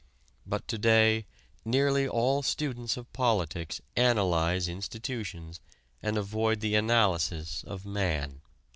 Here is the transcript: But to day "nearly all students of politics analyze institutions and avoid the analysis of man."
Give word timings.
But 0.47 0.67
to 0.69 0.79
day 0.79 1.27
"nearly 1.63 2.07
all 2.07 2.41
students 2.41 2.97
of 2.97 3.13
politics 3.13 3.81
analyze 3.95 4.67
institutions 4.67 5.59
and 6.01 6.17
avoid 6.17 6.59
the 6.59 6.73
analysis 6.73 7.63
of 7.67 7.85
man." 7.85 8.41